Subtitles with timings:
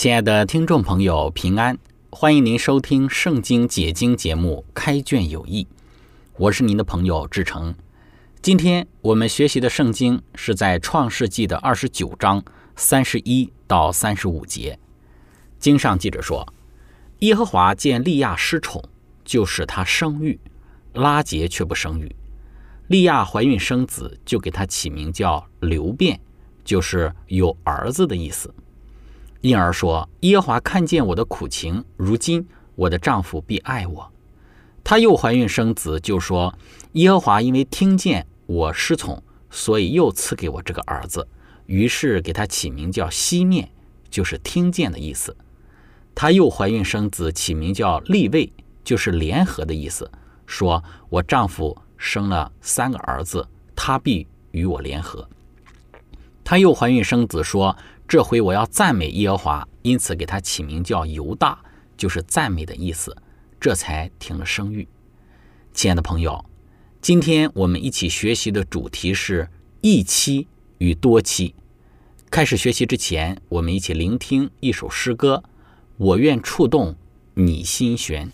[0.00, 1.78] 亲爱的听众朋友，平安！
[2.08, 5.64] 欢迎您收听《圣经解经》节目《开卷有益》，
[6.38, 7.74] 我是您的朋友志成。
[8.40, 12.42] 今天我们学习的圣经是在创世纪的二十九章
[12.76, 14.78] 三十一到三十五节。
[15.58, 16.50] 经上记着说
[17.20, 18.82] ：“耶和华见利亚失宠，
[19.22, 20.38] 就使他生育；
[20.94, 22.16] 拉结却不生育。
[22.86, 26.18] 利亚怀孕生子，就给他起名叫流变，
[26.64, 28.54] 就是有儿子的意思。”
[29.42, 34.12] 因而说：“耶和华看见我的苦情，如今我的丈夫必爱我。”
[34.84, 36.54] 她又怀孕生子，就说
[36.92, 41.26] ：“耶和华因为听见我失宠，所以又赐给我这个儿子。”
[41.64, 43.70] 于是给他起名叫西面，
[44.10, 45.34] 就是听见的意思。
[46.14, 48.52] 她又怀孕生子，起名叫立位，
[48.84, 50.10] 就是联合的意思。
[50.44, 55.26] 说：“我丈夫生了三个儿子，他必与我联合。”
[56.44, 57.74] 她又怀孕生子，说。
[58.10, 61.56] 这回我要赞美耶和华，因此给他起名叫犹大，
[61.96, 63.16] 就是赞美的意思。
[63.60, 64.88] 这才停了生育。
[65.72, 66.44] 亲爱的朋友，
[67.00, 69.48] 今天我们一起学习的主题是
[69.80, 70.48] 一妻
[70.78, 71.54] 与多妻。
[72.32, 75.44] 开始学习之前，我们一起聆听一首诗歌：
[75.96, 76.96] 我愿触动
[77.34, 78.32] 你心弦。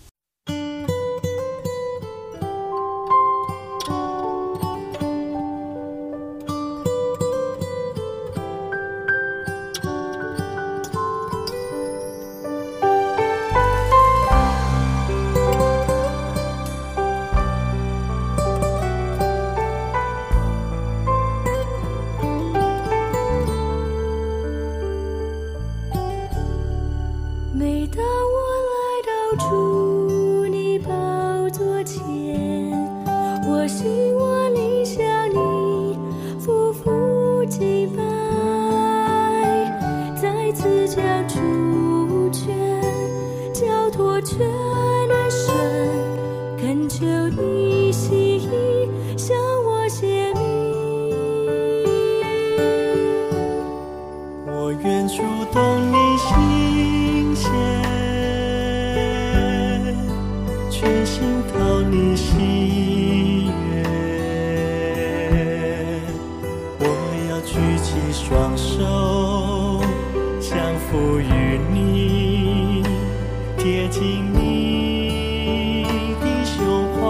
[73.89, 75.85] 近你
[76.21, 77.03] 的胸怀，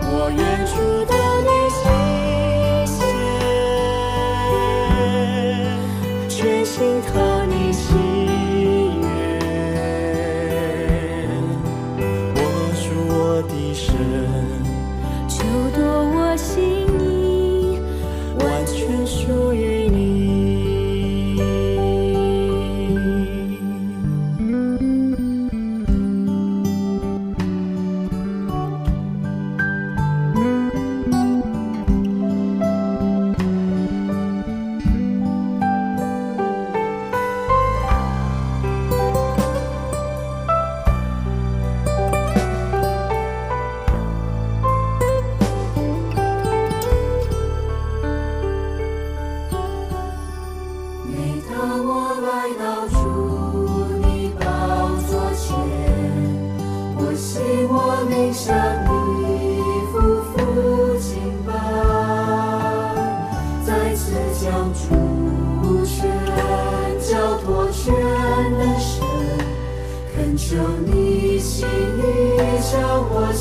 [0.00, 1.21] 我远处的。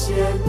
[0.02, 0.41] siempre.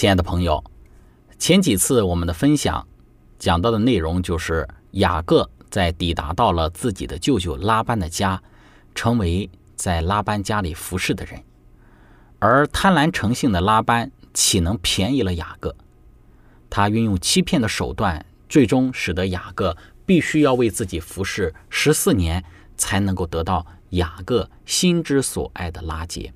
[0.00, 0.64] 亲爱的朋友，
[1.38, 2.88] 前几次我们的分享
[3.38, 8.42] 讲到的内容就是雅各在抵达到了自己的舅舅拉班的家，
[8.94, 11.44] 成为在拉班家里服侍的人。
[12.38, 15.76] 而贪婪成性的拉班岂能便宜了雅各？
[16.70, 19.76] 他运用欺骗的手段，最终使得雅各
[20.06, 22.42] 必须要为自己服侍十四年，
[22.78, 26.32] 才能够得到雅各心之所爱的拉结。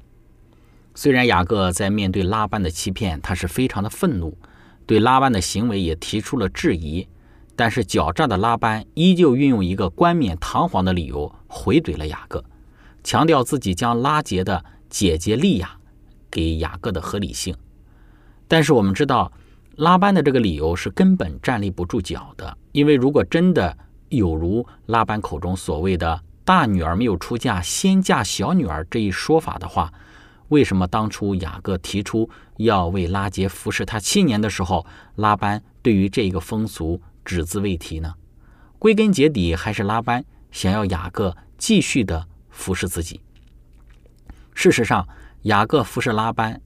[0.94, 4.38] 虽然雅各在面对拉班的欺骗，他是非常的愤怒，
[4.86, 7.08] 对拉班的行为也提出了质疑，
[7.56, 12.44] 但是狡诈的拉班依旧运用一个冠冕堂皇的理由回怼了雅各，
[13.02, 15.76] 强调自己将拉结的姐姐利亚
[16.30, 17.54] 给雅各的合理性。
[18.46, 19.32] 但是我们知道，
[19.76, 23.76] 拉班的这个理由是根本站立不住脚的，因为如果真的
[24.10, 29.92] 有如拉班口中所谓的“大女儿没有出嫁，先嫁小女儿”这一说法的话，
[30.48, 34.86] 为什么当初雅各提出要为拉杰服侍他七年的时候，
[35.16, 38.14] 拉班对于这个风俗只字未提呢？
[38.78, 43.20] 归根结底，还是拉班想要雅各继续的服侍自己。
[44.54, 45.08] 事实上，
[45.42, 46.60] 雅各服侍拉班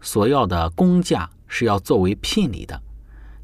[0.00, 2.80] 所要的工价是要作为聘礼的，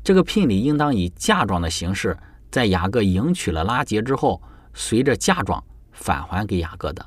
[0.02, 2.16] 这个聘礼应当以嫁妆的形式，
[2.50, 4.40] 在雅各迎娶了拉杰之后，
[4.72, 5.62] 随着嫁妆
[5.92, 7.04] 返还给雅各的。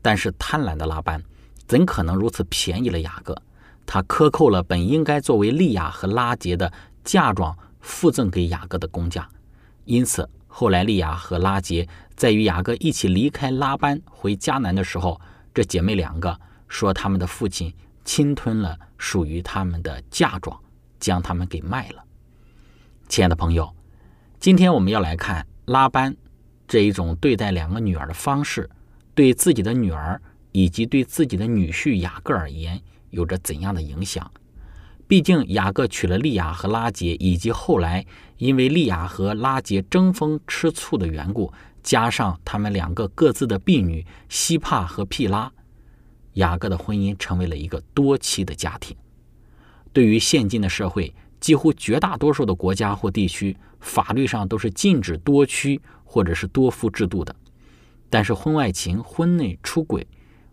[0.00, 1.22] 但是贪婪的拉班。
[1.68, 3.36] 怎可能如此便宜了雅各？
[3.84, 6.72] 他克扣了本应该作为利亚和拉杰的
[7.04, 9.28] 嫁妆附赠给雅各的工价，
[9.84, 15.20] 因此后来利亚和拉杰在与雅各一起离开拉班回迦南的时候，
[15.54, 17.72] 这姐妹两个说他们的父亲
[18.04, 20.58] 侵吞了属于他们的嫁妆，
[20.98, 22.02] 将他们给卖了。
[23.08, 23.74] 亲爱的朋友，
[24.40, 26.16] 今天我们要来看拉班
[26.66, 28.68] 这一种对待两个女儿的方式，
[29.14, 30.20] 对自己的女儿。
[30.52, 34.30] 以及对自己的女婿雅各而言有着怎样的影响？
[35.06, 38.04] 毕竟雅各娶了利亚和拉杰，以及后来
[38.36, 41.50] 因为利亚和拉杰争风吃醋的缘故，
[41.82, 45.50] 加上他们两个各自的婢女希帕和毗拉，
[46.34, 48.94] 雅各的婚姻成为了一个多妻的家庭。
[49.94, 57.34] 对于现今的社会，几乎绝大多数的国家或地区，法律上都是禁止多妻或者是多夫制度的，
[58.10, 60.06] 但是婚外情、婚内出轨。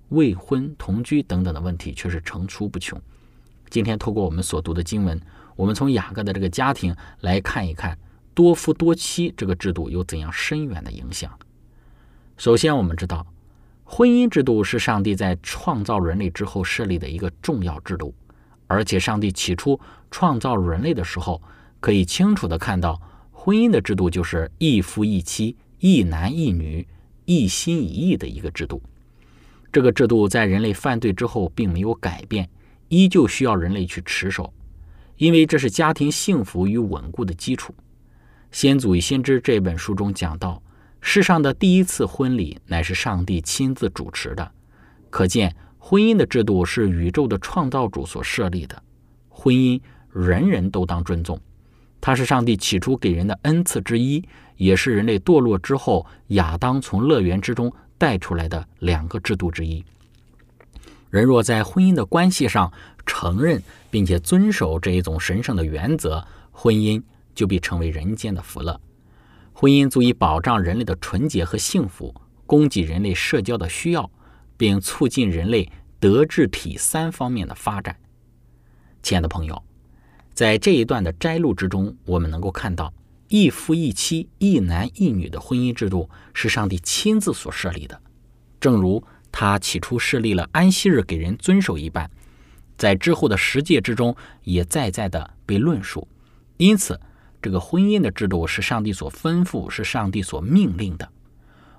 [0.09, 3.01] 未婚同居等等的问题却是层出不穷。
[3.69, 5.19] 今天透过我们所读的经文，
[5.55, 7.97] 我们从雅各的这个家庭来看一看
[8.33, 11.31] 多夫多妻这个制度有怎样深远的影响。
[12.37, 13.25] 首先，我们知道
[13.83, 18.13] 婚姻制度是上帝在创造人类之后设立的一个重要制度，
[18.67, 19.79] 而且上帝起初
[20.11, 21.41] 创造人类的时候，
[21.79, 26.87] 可以清楚的看到，婚姻的制度就是一夫一妻、一男一女、
[27.25, 28.81] 一心一意的一个制度。
[29.75, 32.49] 这个制度在人类犯罪之后并没有改变，
[32.87, 34.53] 依旧需要人类去持守，
[35.17, 37.73] 因为这是家庭幸福与稳固的基础。
[38.53, 40.63] 《先祖与先知》这本书中讲到，
[41.01, 44.49] 世上的第一次婚礼乃是上帝亲自主持的，
[45.09, 48.81] 可见婚姻的制度是宇宙的创造主所设立的。
[49.27, 49.77] 婚姻
[50.13, 51.37] 人人都当尊重，
[51.99, 54.23] 它是上帝起初给人的恩赐之一，
[54.55, 57.69] 也是人类堕落之后亚当从乐园之中。
[57.97, 59.83] 带出来的两个制度之一。
[61.09, 62.71] 人若在婚姻的关系上
[63.05, 67.01] 承认并且遵守这一种神圣的原则，婚姻
[67.33, 68.79] 就必成为人间的福乐。
[69.53, 72.13] 婚姻足以保障人类的纯洁和幸福，
[72.45, 74.09] 供给人类社交的需要，
[74.57, 77.95] 并促进人类德智体三方面的发展。
[79.01, 79.63] 亲爱的朋友，
[80.33, 82.91] 在这一段的摘录之中，我们能够看到。
[83.27, 87.99] 一夫一妻、一男一女的婚姻制度是上帝亲自所设立的，
[88.59, 92.09] 正如他起初设立了安息日给人遵守一般，
[92.77, 96.07] 在之后的十诫之中也再再的被论述。
[96.57, 96.99] 因此，
[97.41, 101.09] 这个婚姻的制度是上帝所吩咐、是上帝所命令的。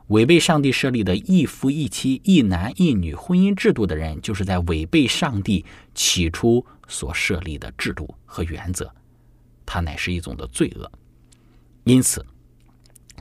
[0.08, 8.92] 违背上帝设立的一夫一妻、一男一女婚姻制度的人，就是在违背上帝起初所设立的制度和原则，
[9.64, 10.90] 它乃是一种的罪恶。
[11.86, 12.26] 因此，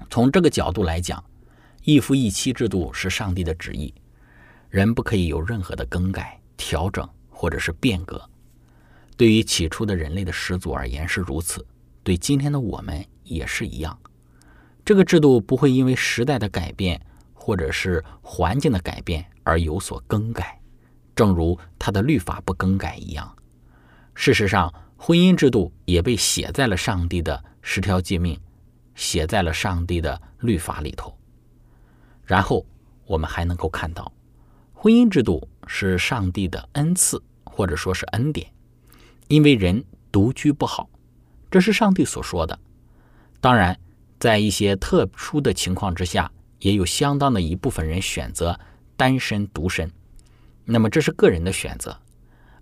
[0.10, 1.24] 从这个角度来讲，
[1.84, 3.93] 一夫一妻制度是上帝的旨意，
[4.72, 8.19] 人不可以有任何的更改、调整或者是变革。
[9.15, 11.63] 对于起初的人类的始祖而言是如此，
[12.01, 13.95] 对今天的我们也是一样。
[14.84, 17.00] 这个制度不会因为时代的改变
[17.36, 20.60] 或者是环境的改变而有所更改，
[21.15, 23.31] 正如他的律法不更改一样。
[24.15, 28.36] 事实上，婚姻制度也被写在了上帝的十条诫命。
[28.96, 31.16] 写在了上帝的律法里头。
[32.24, 32.66] 然后
[33.06, 34.12] 我们还能够看到，
[34.74, 38.52] 婚姻制度是上帝的恩赐，或者说是恩典，
[39.28, 40.90] 因为人独居不好，
[41.52, 42.58] 这是上帝所说的。
[43.40, 43.80] 当然，
[44.18, 48.60] 在一些特殊的情况之下，也有相当的一部分人选择
[48.98, 49.92] 单身独身。
[50.64, 52.00] 那么这是个人的选择。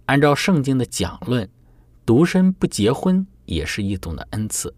[0.08, 1.50] 按照圣经的讲论，
[2.06, 4.76] 独身不结婚也是一种的恩赐。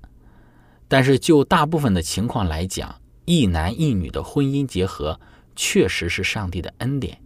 [0.87, 5.19] 但是就大部分的情况来讲，一男一女的婚姻结合
[5.55, 7.19] 确实是上帝的恩典，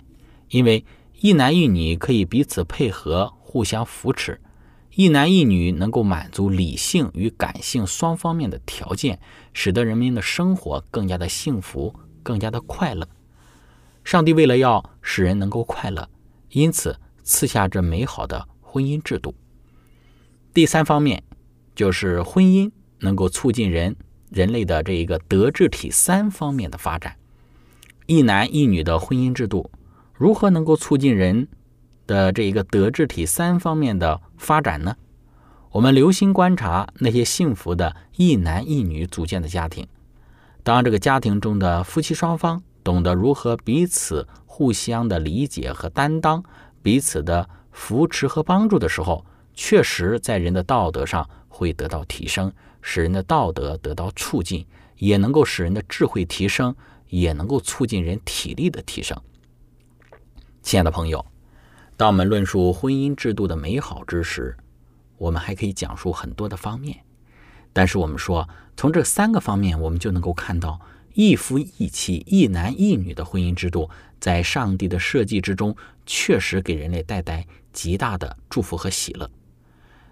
[0.49, 0.85] 因为
[1.19, 4.39] 一男一女可以彼此配合、互相扶持，
[4.95, 9.19] 一男一女能够满足理性与感性双方面的条件，
[9.53, 13.07] 使得人民的生活更加的幸福、更加的快乐。
[14.05, 16.09] 上帝为了要使人能够快乐，
[16.51, 19.35] 因此赐下这美好的婚姻制度。
[20.53, 21.21] 第三方面
[21.75, 22.71] 就是婚姻。
[22.99, 23.95] 能够促进人
[24.29, 27.15] 人类的这一个德智体三方面的发展。
[28.05, 29.69] 一男一女的婚姻制度
[30.13, 31.47] 如何能够促进人
[32.07, 34.95] 的这一个德智体三方面的发展呢？
[35.71, 39.87] 我们留心观察那些幸福的一男一女组建的家庭，
[40.63, 46.43] 当这个家庭中的夫妻双方懂得如何彼此互相的理解和担当，
[46.81, 52.51] 彼此的扶持和帮助的时候，确实在人的道德上会得到提升。
[52.81, 54.65] 使人的道德得到促进，
[54.97, 56.75] 也能够使人的智慧提升，
[57.07, 59.19] 也能够促进人体力的提升。
[60.61, 61.25] 亲爱的朋友，
[61.97, 64.55] 当我们论述婚姻制度的美好之时，
[65.17, 66.99] 我们还可以讲述很多的方面。
[67.71, 70.79] 但是我们说，从这三个方面，我们就能够看到
[71.13, 79.29] 一夫一妻、一男一女的婚姻制度，在上帝的设计之中，确实给人类带来极大的祝福和喜乐。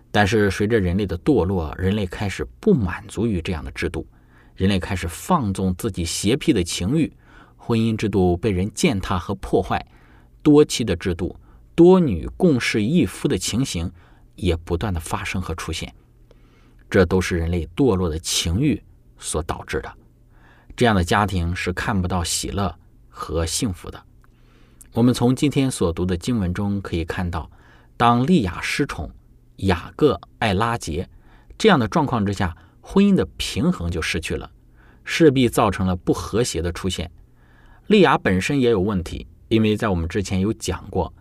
[0.09, 4.07] 但是，随着人类的堕落，人类开始不满足于这样的制度，
[4.55, 7.11] 人类开始放纵自己邪僻的情欲，
[7.55, 9.85] 婚姻制度被人践踏和破坏，
[10.41, 11.35] 多妻的制度、
[11.75, 13.91] 多女共侍一夫的情形
[14.35, 15.93] 也不断的发生和出现，
[16.89, 18.81] 这都是人类堕落的情欲
[19.19, 19.93] 所导致的。
[20.75, 22.73] 这样的家庭是看不到喜乐
[23.09, 24.01] 和幸福的。
[24.93, 27.51] 我们从今天所读的经文中可以看到，
[27.97, 29.11] 当利亚失宠。
[29.57, 31.09] 雅各爱拉杰，
[31.57, 34.51] 这样的状况之下，婚姻的平衡就失去了，
[35.03, 37.09] 势必造成了不和谐的出现。
[37.87, 41.11] 利亚本身也有问题，因为在我们之前有讲过，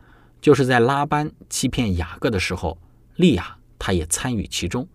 [0.40, 2.78] 就是在拉班欺骗雅各的时候，
[3.16, 4.86] 利亚他也参与其中。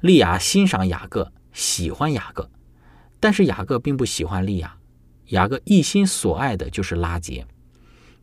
[0.00, 2.50] 利亚欣赏雅各，喜欢雅各，
[3.20, 4.76] 但是雅各并不喜欢利亚，
[5.28, 7.46] 雅各一心所爱的就是拉杰，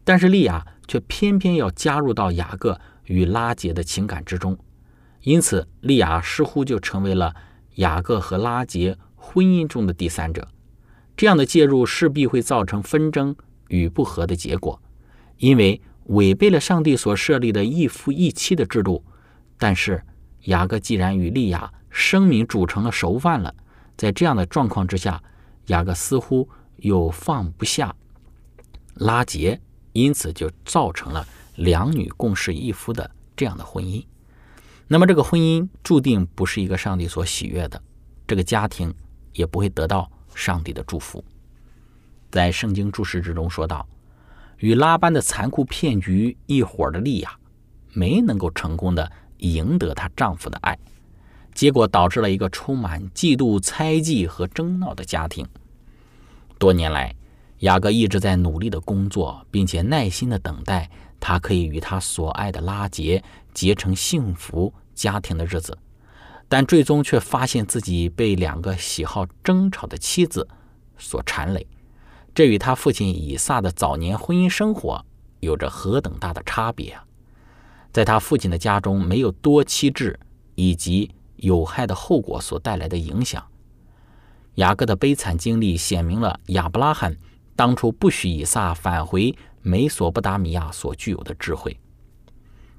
[0.03, 2.79] 但是利亚却偏偏要加入到雅各。
[3.11, 4.57] 与拉杰的情感之中，
[5.23, 7.35] 因此利亚似乎就成为了
[7.75, 10.47] 雅各和拉杰婚姻中的第三者。
[11.17, 13.35] 这样的介入势必会造成纷争
[13.67, 14.81] 与不和的结果，
[15.39, 19.03] 因为违背了上帝所设立的一夫一妻的制度。
[19.57, 20.01] 但是
[20.45, 23.53] 雅各既然与利亚生米煮成了熟饭了，
[23.97, 25.21] 在这样的状况之下，
[25.67, 27.93] 雅各似乎又放不下
[28.95, 29.59] 拉杰，
[29.91, 31.27] 因此就造成了
[31.61, 34.03] 两女共侍一夫的这样的婚姻。
[34.87, 37.81] 那么这个婚姻注定不是一个上帝所喜悦的，
[38.27, 38.93] 这个家庭
[39.33, 41.23] 也不会得到上帝的祝福。
[42.31, 43.87] 在圣经注释之中说道
[44.59, 47.37] ：“与拉班的残酷骗局一伙的利亚，
[47.93, 50.77] 没能够成功的赢得她丈夫的爱。”
[51.53, 55.45] 结果导致了一个充满嫉妒、猜忌和争闹的家庭。
[56.57, 57.13] 多年来，
[57.59, 60.89] 雅各一直在努力的工作，并且耐心的等待
[61.21, 63.23] 他可以与他所爱的拉结
[63.53, 65.77] 结成幸福家庭的日子，
[66.49, 70.45] 但最终却发现自己被两个喜好争吵的妻子
[70.97, 71.65] 所缠累。
[72.35, 75.05] 这与他父亲以撒的早年婚姻生活
[75.39, 77.05] 有着何等大的差别啊！
[77.93, 80.19] 在他父亲的家中，没有多妻制
[80.55, 81.11] 以及。
[81.41, 83.43] 有害的后果所带来的影响。
[84.57, 87.17] 雅各的悲惨经历显明了亚伯拉罕
[87.55, 91.79] 当初不许以撒返回美索不达米亚所具有的智慧。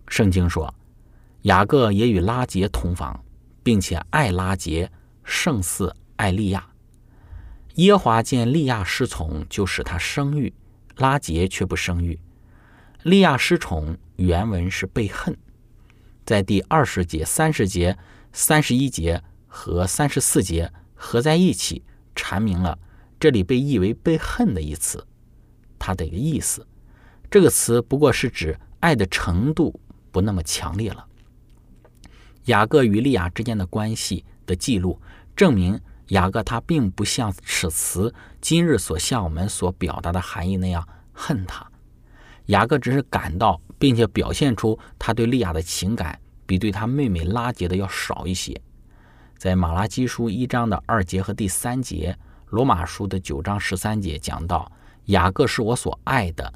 [0.09, 0.75] 圣经说，
[1.43, 3.25] 雅各也与拉结同房，
[3.63, 4.91] 并且爱拉结
[5.25, 6.69] 胜似爱利亚。
[7.77, 10.53] 耶华见利亚失宠，就使他生育；
[10.97, 12.19] 拉结却不生育。
[13.03, 15.37] 利亚失宠，原文是被恨，
[16.25, 17.99] 在第二十节、三十节。
[18.35, 21.83] 三十一节和三十四节合在一起，
[22.15, 22.79] 阐明了
[23.21, 25.07] 这里被译为“被恨”的一词，
[25.79, 26.67] 它的一个意思。
[27.33, 31.03] 这个词不过是指爱的程度不那么强烈了。
[32.45, 35.01] 雅各与利亚之间的关系的记录，
[35.35, 41.67] 证明雅各他并不像此词今日所向我们所表达的含义那样恨他。
[42.49, 46.19] 雅各只是感到，并且表现出他对利亚的情感。
[46.45, 48.61] 比对他妹妹拉结的要少一些。
[49.39, 52.15] 在马拉基书一章的二节和第三节，
[52.51, 54.71] 罗马书的九章十三节讲到
[55.07, 56.53] ：“雅各是我所爱的，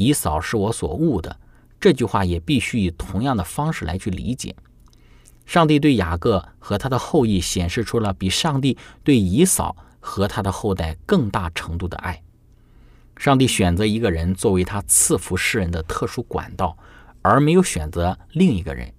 [0.00, 1.36] 以扫是我所悟的。”
[1.78, 4.54] 这句话也必须以同样的方式来去理解。
[5.46, 12.22] 上帝对雅各和他的后裔显示出了比上帝对以扫和他的后代更大程度的爱。
[13.16, 16.76] 上帝选择一个人作为他赐福世人的特殊管道，
[17.22, 18.92] 而没有选择另一个人。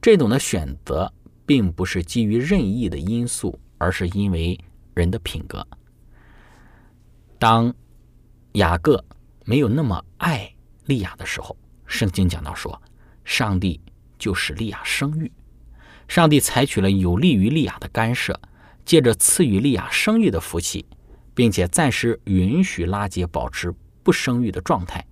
[0.00, 1.12] 这种的选择
[1.44, 4.58] 并不是基于任意的因素，而是因为
[4.94, 5.66] 人的品格。
[7.38, 7.74] 当
[8.52, 9.04] 雅各
[9.50, 10.54] 没有那么爱
[10.86, 12.80] 利亚的时候，圣经讲到说，
[13.24, 13.80] 上帝
[14.16, 15.32] 就使利亚生育。
[16.06, 18.40] 上帝采取了有利于利亚的干涉，
[18.84, 20.86] 借着赐予利亚生育的福气，
[21.34, 25.04] 并且暂时允许拉结保持不生育的状态。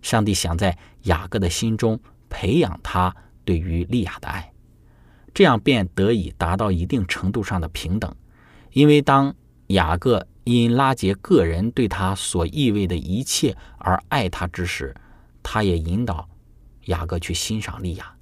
[0.00, 1.98] 上帝想在雅各的心中
[2.30, 3.12] 培养他。
[3.44, 4.52] 对于利亚的爱，
[5.34, 8.14] 这样便得以达到一定程度上的平等。
[8.70, 9.34] 因为当
[9.66, 14.94] 雅各因拉结个人对他所意味的一切而爱他之时，
[15.42, 16.28] 他也引导
[16.86, 18.12] 雅各去欣赏利亚。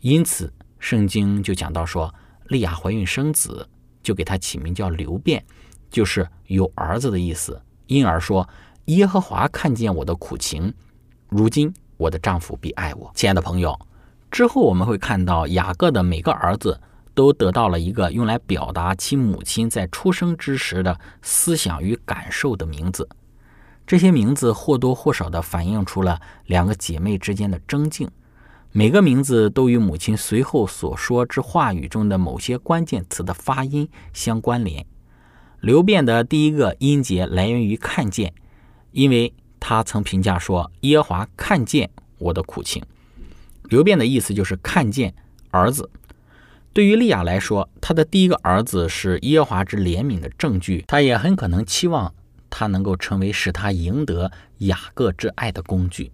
[0.00, 2.14] 因此，圣经就讲到说，
[2.48, 3.68] 利亚怀孕生子，
[4.02, 5.44] 就给他起名叫刘辩，
[5.90, 7.60] 就是有儿子的意思。
[7.86, 8.48] 因而说，
[8.84, 10.72] 耶和华看见我的苦情，
[11.28, 13.10] 如今我的丈夫必爱我。
[13.14, 13.78] 亲爱的朋友。
[14.30, 16.78] 之后我们会看到雅各的每个儿子
[17.18, 23.08] 都得到了一个用来表达其母亲在出生之时的思想与感受的名字。
[23.84, 28.08] 这些名字或多或少地反映出了两个姐妹之间的争竞。
[28.70, 34.86] 每个名字都与母亲随后所说之话语中的某些关键词的发音相关联。
[35.58, 38.32] 刘辩的第一个音节来源于“看见”，
[38.92, 42.80] 因为他曾评价说：“耶华看见我的苦情。”
[43.68, 45.12] 刘辩的意思就是看见
[45.50, 45.90] 儿子。
[46.72, 52.14] 对于利亚来说，他的第一个儿子是耶华之怜悯的证据，他也很可能期望
[52.48, 56.12] 他能够成为使他赢得雅各之爱的工具。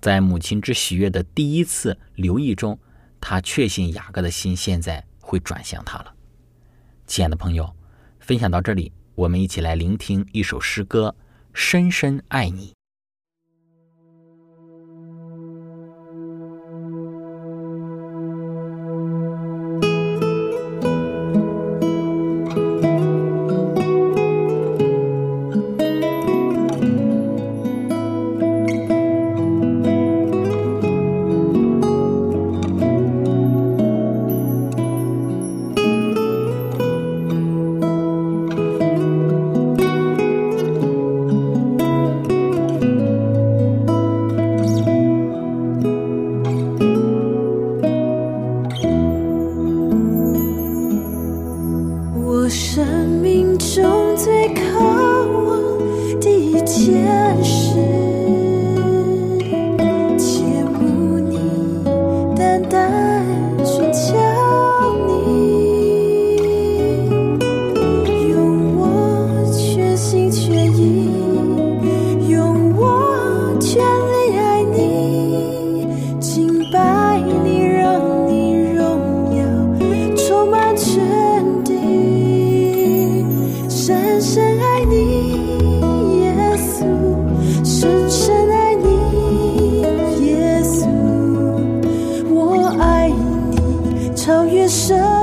[0.00, 2.78] 在母亲之喜悦的第一次留意中，
[3.22, 6.12] 他确信雅各的心现在会转向他了。
[7.06, 7.74] 亲爱的朋友，
[8.20, 11.14] 分享到这里，我们一起来聆听一首诗歌
[11.54, 12.72] 《深深爱你》。
[94.68, 95.13] 舍，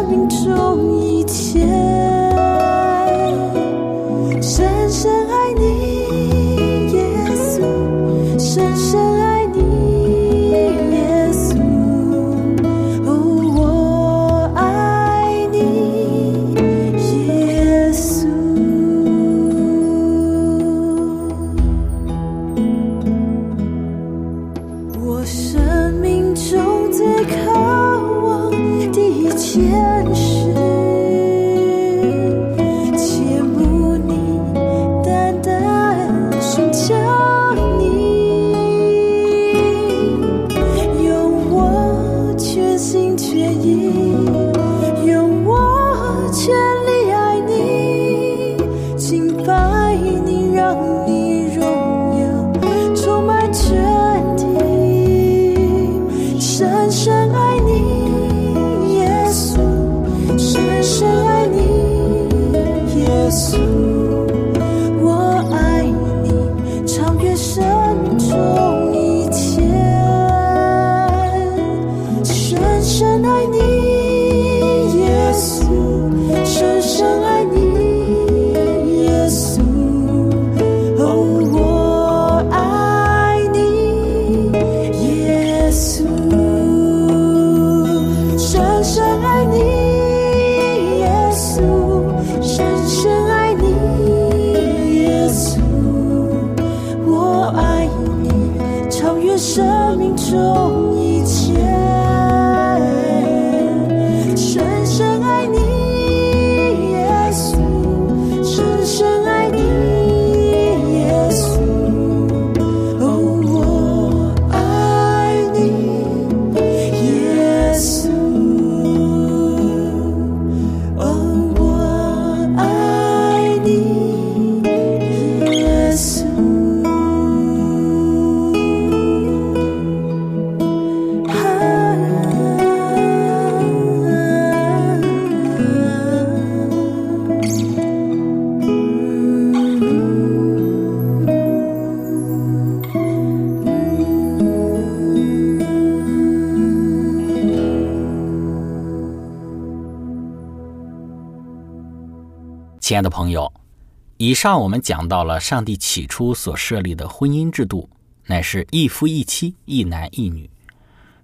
[154.32, 157.90] 以上我们讲到了上帝起初所设立的婚姻制度，
[158.28, 160.50] 乃是一夫一妻、一男一女。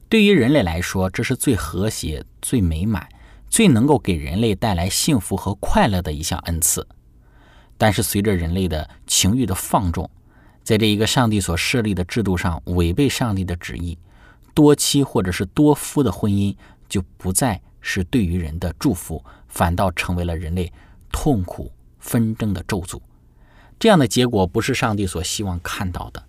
[0.09, 3.07] 对于人类来说，这是最和谐、最美满、
[3.47, 6.85] 最能够给人类带来幸福和快乐的一项恩赐。
[7.77, 10.11] 但是，随着人类的情欲的放纵，
[10.61, 13.97] 在这一个上帝所设立的制度上违背上帝的旨意，
[14.53, 16.53] 多妻或者是多夫的婚姻
[16.89, 20.69] 就不再是对于人的祝福，反倒成为了人类
[21.09, 22.99] 痛苦纷争的咒诅。
[23.79, 26.23] 这样的结果不是上帝所希望看到的。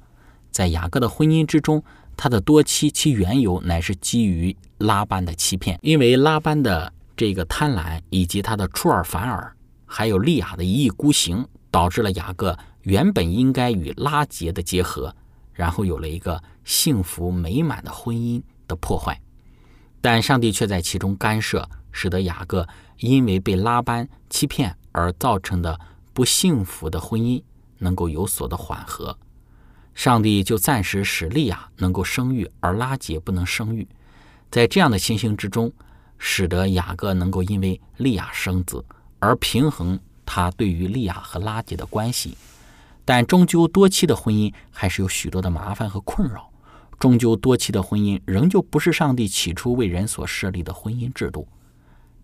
[0.50, 1.82] 在雅各的婚姻之中，
[2.16, 9.54] 他的多妻其缘由乃是基于拉班的欺骗，因为拉班的这个贪婪，以及他的出尔反尔，
[9.86, 15.14] 还有利亚的一意孤行，导致了雅各原本应该与拉结的结合，
[15.52, 19.20] 然后有了一个幸福美满的婚姻的破坏。
[20.00, 22.66] 但上帝却在其中干涉，使得雅各
[22.98, 25.78] 因为被拉班欺骗而造成的
[26.12, 27.40] 不幸福的婚姻
[27.78, 29.16] 能够有所的缓和。
[29.94, 33.86] 上帝就暂时使利亚能够生育，而拉结不能生育。
[34.50, 35.72] 在这样的情形之中，
[36.18, 38.84] 使得雅各能够因为利亚生子
[39.20, 42.36] 而平衡他对于利亚和拉结的关系。
[43.04, 46.50] 但终究多妻的婚姻还是有许多的麻烦和困扰。
[46.98, 51.46] 终究多妻的婚姻仍旧不是上帝起初为人所设立的婚姻制度。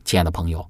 [0.05, 0.69] 亲爱的朋友，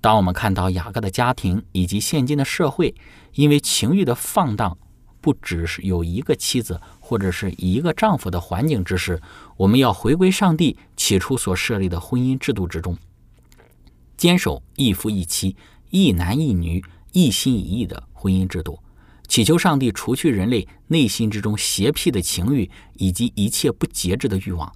[0.00, 2.94] 当我们看到雅各的家庭以及现今的社会
[3.34, 4.78] 因为情欲的放荡，
[5.20, 9.20] 不只是有一个妻子或者是一个丈夫的环境之时，
[9.56, 12.96] 我们要回归上帝起初所设立的婚姻制度之中，
[14.16, 15.56] 坚守一夫一妻、
[15.90, 18.78] 一男一女、一心一意的婚姻制度，
[19.26, 24.72] 祈求上帝除去人类内心之中邪僻的情欲以及一切不节制的欲望，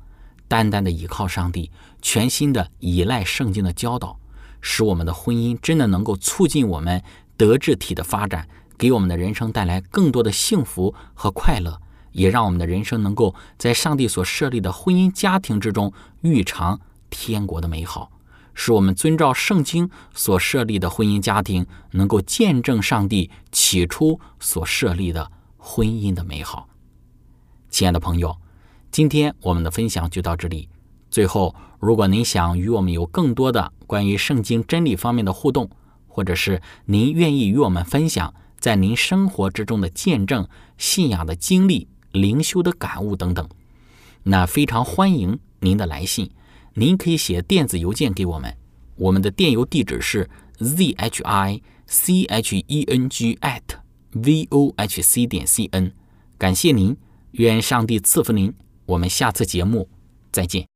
[0.49, 1.71] 单单的依靠上帝，
[2.03, 4.19] 全心的依赖圣经的教导，
[4.63, 7.03] 使我们的婚姻真的能够促进我们
[7.37, 8.49] 德智体的发展，
[8.79, 11.79] 给我们的人生带来更多的幸福和快乐，
[12.13, 18.11] 也让我们的人生能够在上帝所设立的婚姻家庭之中预尝天国的美好。
[18.55, 26.69] 使我们遵照圣经所设立的婚姻家庭，能够见证上帝起初所设立的婚姻的美好。
[27.71, 28.37] 亲爱的朋友，
[28.91, 30.69] 今天我们的分享就到这里。
[31.13, 35.69] 最后，如果您想与我们有更多的关于圣经真理方面的互动，
[36.09, 40.49] 或者是您愿意与我们分享在您生活之中的见证、
[40.79, 43.47] 信仰的经历、灵修的感悟等等，
[44.23, 46.31] 那非常欢迎您的来信。
[46.73, 48.57] 您可以写电子邮件给我们，
[48.97, 53.61] 我们的电邮地址是 z h i c h e n g at
[54.13, 55.93] v o h c 点 c n。
[56.39, 56.97] 感谢您，
[57.33, 58.55] 愿上帝赐福您。
[58.87, 59.87] 我们下次节目
[60.33, 60.72] 再见。